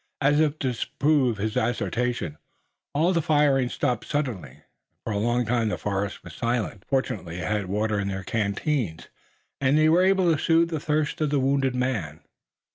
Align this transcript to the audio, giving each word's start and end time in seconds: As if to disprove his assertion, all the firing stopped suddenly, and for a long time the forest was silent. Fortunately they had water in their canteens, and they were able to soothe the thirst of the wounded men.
As 0.19 0.39
if 0.39 0.57
to 0.57 0.69
disprove 0.69 1.37
his 1.37 1.55
assertion, 1.55 2.39
all 2.91 3.13
the 3.13 3.21
firing 3.21 3.69
stopped 3.69 4.05
suddenly, 4.07 4.49
and 4.49 4.63
for 5.03 5.13
a 5.13 5.19
long 5.19 5.45
time 5.45 5.69
the 5.69 5.77
forest 5.77 6.23
was 6.23 6.33
silent. 6.33 6.85
Fortunately 6.87 7.35
they 7.37 7.43
had 7.45 7.67
water 7.67 7.99
in 7.99 8.07
their 8.07 8.23
canteens, 8.23 9.09
and 9.59 9.77
they 9.77 9.89
were 9.89 10.01
able 10.03 10.31
to 10.33 10.41
soothe 10.41 10.71
the 10.71 10.79
thirst 10.79 11.21
of 11.21 11.29
the 11.29 11.39
wounded 11.39 11.75
men. 11.75 12.21